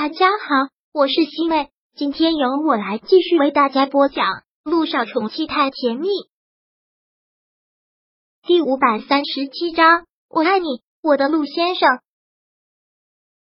[0.00, 4.26] 大家好，我是西妹，今天由我来继续为大家播讲
[4.62, 6.06] 《陆少宠妻太甜蜜》
[8.46, 10.04] 第五百三十七章。
[10.30, 10.66] 我爱你，
[11.02, 11.88] 我的陆先生。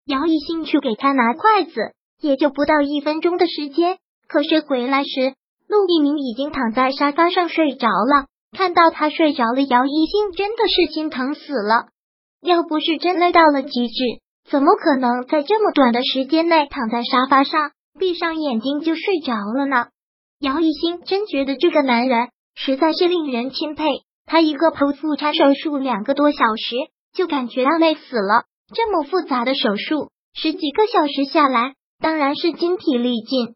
[0.07, 1.93] 姚一兴去给他拿筷子，
[2.23, 3.99] 也就不到一分钟的时间。
[4.27, 5.35] 可是回来时，
[5.69, 8.29] 陆一鸣已经躺在沙发上睡着了。
[8.57, 11.89] 看到他睡着了，姚一兴真的是心疼死了。
[12.41, 14.23] 要不是真累到了极致。
[14.51, 19.89] 怎么可能在这么短的时间内躺在沙发上，闭上眼睛就睡着了呢？
[20.39, 23.85] 姚一新真觉得这个男人实在是令人钦佩。
[24.25, 26.77] 他一个剖腹产手术两个多小时，
[27.15, 28.45] 就感觉要累死了。
[28.75, 33.55] 这么复杂的手术，十几个小时下来，当然是精疲力尽。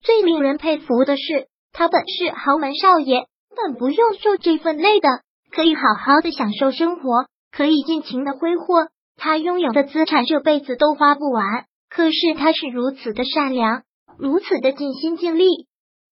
[0.00, 5.08] 最令人佩服的是，他本是豪门少爷，本不用受这份累的，
[5.50, 8.88] 可以好好的享受生活，可以尽情的挥霍。
[9.16, 13.82] 他拥有的资产这辈子都花不完，可是他是如此的善良，
[14.18, 15.46] 如此的尽心尽力。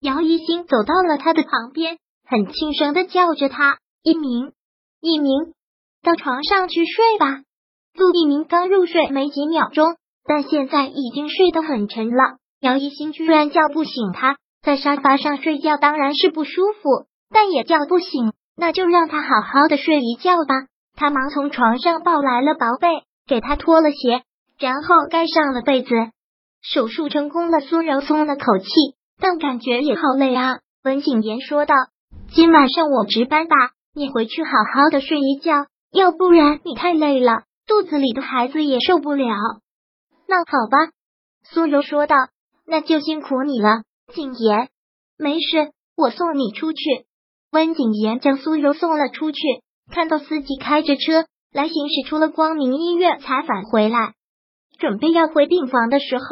[0.01, 4.53] 姚一星走到了他的旁边，很轻声的叫着他：“一鸣，
[5.01, 5.53] 一鸣，
[6.03, 7.43] 到床上去睡吧。”
[7.95, 12.39] 陆一鸣刚入睡没几秒钟，但现在已经睡得很沉了。
[12.61, 20.70] 姚一星居然叫不醒他，在沙发上睡觉当然是不舒服，但也叫不醒，那就让他好好的睡一觉吧。
[21.01, 22.87] 他忙从床上抱来了薄被，
[23.27, 24.23] 给他脱了鞋，
[24.59, 25.89] 然后盖上了被子。
[26.61, 28.69] 手术成功了，苏柔松了口气，
[29.19, 30.59] 但感觉也好累啊。
[30.85, 31.75] 温景言说道
[32.35, 33.57] ：“今晚上我值班吧，
[33.95, 39.25] 你回去好好的睡一觉，要不然你太累了，肚子里的孩子也受不了。”
[40.29, 40.93] 那好吧，
[41.45, 42.17] 苏柔说道
[42.69, 44.69] ：“那就辛苦你了，景言。
[45.17, 47.07] 没事，我送你出去。”
[47.53, 49.41] 温景言将苏柔送了出去。
[49.91, 54.15] 看到司机开着车来行驶出了光明医院，才返回来，
[54.79, 56.25] 准备要回病房的时候，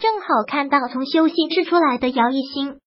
[0.00, 2.78] 正好看到从休息室出来的姚一星。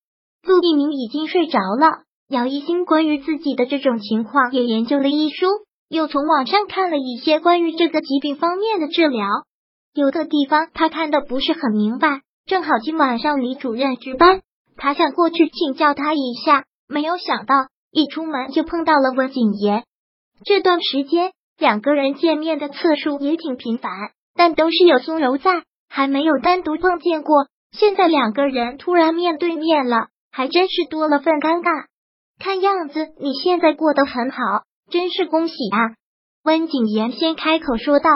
[0.43, 5.45] 陆一鸣已经睡着了，姚一星关于自己的这种情况也研究了医书，
[5.89, 9.27] 又从网上看了一些关于这个疾病方面的治疗，
[9.93, 12.21] 有的地方他看的不是很明白。
[12.45, 14.41] 正好今晚上李主任值班，
[14.75, 17.55] 他想过去请教他一下，没有想到
[17.91, 19.83] 一出门就碰到了温景言。
[20.43, 23.91] 这段时间两个人见面的次数也挺频繁，
[24.35, 27.47] 但都是有苏柔在，还没有单独碰见过。
[27.71, 31.85] 现在两个人突然面对面了，还真是多了份尴尬。
[32.39, 34.37] 看样子你现在过得很好，
[34.91, 35.95] 真是恭喜啊！
[36.43, 38.09] 温景言先开口说道。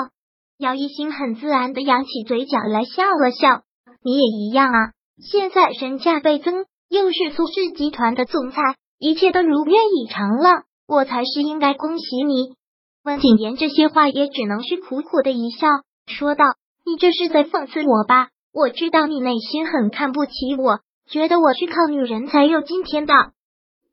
[0.58, 3.62] 姚一星很自然的扬起嘴角来笑了笑
[4.04, 4.92] ：“你也一样啊，
[5.24, 8.62] 现在身价倍增，又是苏氏集团的总裁，
[8.98, 12.56] 一切都如愿以偿了。”我才是应该恭喜你。
[13.04, 15.68] 温景言这些话也只能是苦苦的一笑，
[16.08, 16.46] 说道
[16.84, 18.30] ：“你这是在讽刺我吧？
[18.52, 23.14] 我知道你内心很看不起我，觉得我是靠女人才有今天的。”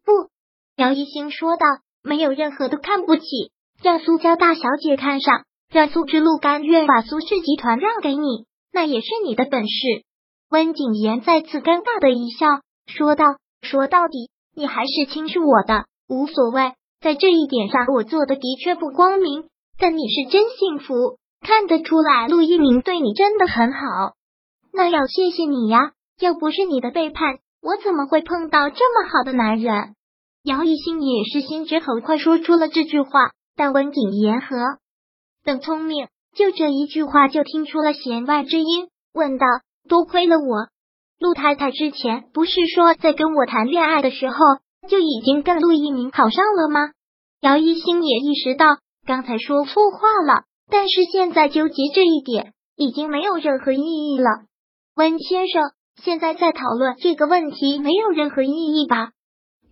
[0.06, 0.30] 不，
[0.74, 1.66] 姚一星说道
[2.02, 3.26] ：“没有任何的看不起，
[3.82, 9.84] 让苏家大小姐看上，让苏之路甘愿把苏氏集团让给你，那也是你的本事。”
[10.48, 12.46] 温景言再次尴尬的一笑，
[12.86, 13.26] 说道
[13.60, 19.48] ：“说到底，你还是轻视我的，无所谓。”在这一点上，我做的的确不光明，
[19.78, 23.78] 但你是真幸福，看得出来，陆一鸣对你真的很好。
[24.72, 29.94] 那要谢谢你呀，要不是你的背叛，我怎么会碰到这么好的男人？
[30.42, 34.56] 姚一兴也是心直口快说出了这句话，但温景言和
[35.44, 39.46] 等聪明，就这一句话就听出了弦外之音，问道
[39.88, 40.68] ：“多亏了我，
[41.18, 44.36] 陆太太之前不是说在跟我谈恋爱的时候
[44.86, 46.90] 就已经跟陆一鸣好上了吗？”
[47.42, 54.46] 姚一星也意识到刚才说错话了，但是现在纠结这一点已经没有任何意义了。
[54.96, 55.62] 温先生，
[56.02, 59.10] 现在在讨论这个问题没有任何意义吧？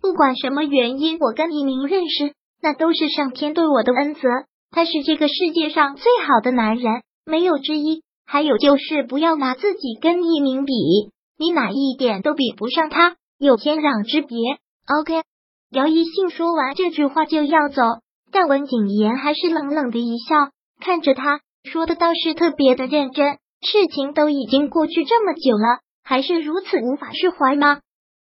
[0.01, 4.21] 不管什么原因，我跟一鸣认识，那都是上天对我的恩泽。
[4.69, 8.03] 他是这个世界上最好的男人，没有之一。
[8.27, 10.73] 还有就是不要拿自己跟一鸣比，
[11.37, 14.37] 你哪一点都比不上他，有天壤之别。
[14.87, 15.23] OK。
[15.71, 17.81] 姚一信说完这句话就要走，
[18.31, 23.37] 但文景言还是冷冷的一笑，看着他说的倒是特别的认真。
[23.61, 27.79] 事情都已经过去这么久了，还是如此无法释怀吗？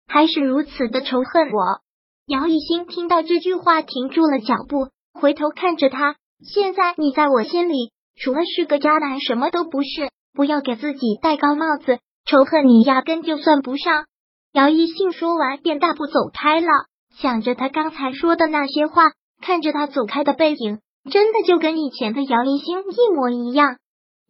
[0.07, 1.81] 还是如此的仇恨我？
[2.27, 6.15] 姚一兴听到这句话，停住了脚步，回头看着他。
[6.45, 7.91] 现在你在我心里，
[8.21, 10.11] 除了是个渣男，什么都不是。
[10.33, 14.05] 不要给自己戴高帽子，仇恨你压根就算不上。
[14.53, 16.67] 姚一信说完，便大步走开了。
[17.15, 19.11] 想着他刚才说的那些话，
[19.41, 23.77] 看着他走开的背影，真的就跟以前的姚一星一模一样。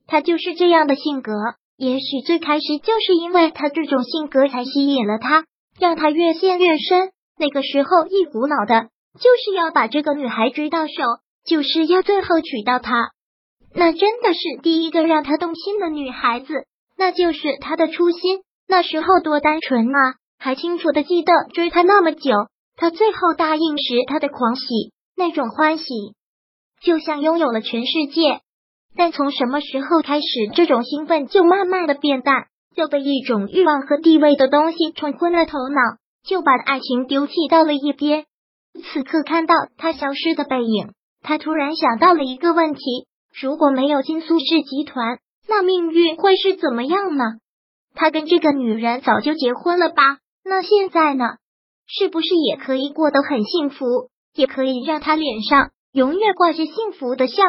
[0.06, 1.32] 他就是这样的性格，
[1.76, 5.46] 也许最开始就是因为他这种性格才吸引了他，
[5.80, 7.12] 让他越陷越深。
[7.40, 8.90] 那个时候一股脑的
[9.20, 10.94] 就是要把这个女孩追到手，
[11.46, 13.10] 就是要最后娶到她。
[13.74, 16.66] 那真的是第一个让他动心的女孩子，
[16.96, 18.42] 那就是他的初心。
[18.72, 20.16] 那时候多单纯啊！
[20.40, 22.32] 还清楚的记得追他那么久，
[22.78, 25.84] 他最后答应时他的狂喜，那种欢喜
[26.82, 28.40] 就像拥有了全世界。
[28.96, 30.26] 但从什么时候开始，
[30.56, 38.24] 这种兴奋就慢慢的变淡，就被一种欲望和地位的东西冲昏了头脑，就把爱情丢弃到了一边。
[38.86, 42.82] 此刻看到他消失的背影，他突然想到了一个问题：
[43.38, 45.20] 如果没有金苏氏集团，
[45.50, 47.26] 那命运会是怎么样呢？
[47.94, 50.18] 他跟这个女人早就结婚了吧？
[50.44, 51.26] 那现在呢？
[51.88, 53.86] 是不是也可以过得很幸福？
[54.34, 57.44] 也可以让他脸上永远挂着幸福的笑？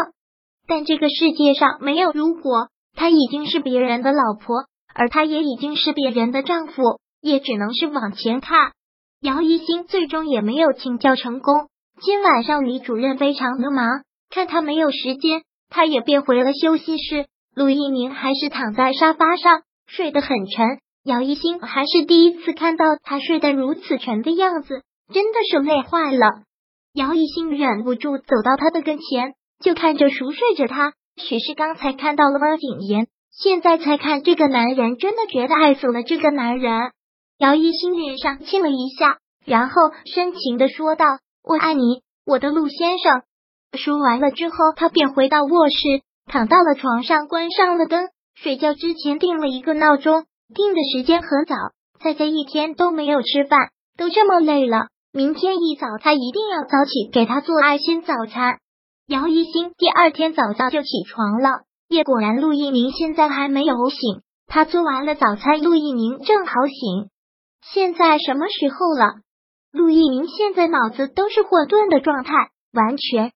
[0.66, 8.72] 但这个世界上没有如果，她已经是别人的老婆，而他也已经是别人的丈夫，也只能是往前看。
[9.20, 11.68] 姚一新最终也没有请教成功。
[12.00, 17.26] 今晚上李主任非常的忙，看他没有时间，他也便回了休息室。
[17.54, 20.78] 陆一鸣还是躺在沙发上睡得很沉。
[21.04, 24.82] 姚一新还是第一次看到他睡得如此沉的样子，
[25.12, 26.42] 真的是累坏了。
[26.94, 30.92] 姚一新忍不住走到他的跟前，就看着熟睡着他。
[31.16, 36.92] 许是刚才看到了温景言，现在才看这个男人，真的觉得爱死了这个男人。
[37.38, 39.74] 姚一新脸上亲了一下，然后
[40.06, 41.04] 深情的说道
[41.42, 43.22] ：“我爱你，我的陆先生。”
[43.76, 48.08] 说完了之后，他便回到卧室，躺到了床上，关上了灯。
[48.42, 50.24] 睡觉之前定了一个闹钟。
[50.52, 51.54] 定的时间很早，
[52.00, 54.88] 菜菜一天都没有吃饭，都这么累了。
[55.12, 58.58] 明天一早，他一定要早起给他做爱心早餐。
[59.06, 64.22] 姚一新第二天早早就起床了，叶果然，陆一鸣现在还没有醒。
[64.48, 67.08] 他做完了早餐，陆一鸣正好醒。
[67.72, 69.20] 现在什么时候了？
[69.70, 72.34] 陆一鸣现在脑子都是混沌的状态，
[72.72, 73.32] 完全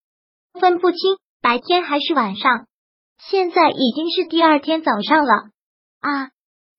[0.61, 2.67] 分不清白天还是晚上。
[3.19, 5.33] 现在已经是第二天早上了
[6.01, 6.31] 啊！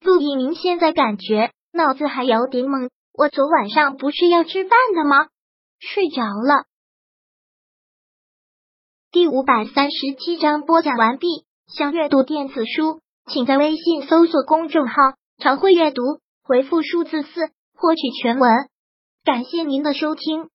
[0.02, 5.28] 陆一鸣现在感觉脑子还有点懵，我昨晚上不是要吃饭的吗？
[5.80, 6.66] 睡着了。
[9.12, 11.46] 第五百三十七章播讲完毕。
[11.68, 14.94] 想阅读电子书，请在微信搜索公众号
[15.38, 16.02] “常会阅读”，
[16.42, 18.50] 回复数字四获取全文。
[19.26, 20.50] 感谢您的收听。